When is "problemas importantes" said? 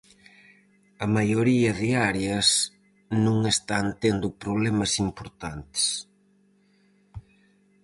4.43-5.83